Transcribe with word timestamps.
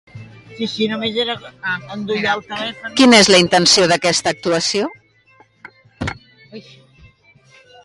Quina 3.01 3.19
és 3.19 3.31
la 3.35 3.41
intenció 3.43 3.87
d'aquesta 3.93 4.35
actuació? 4.39 4.89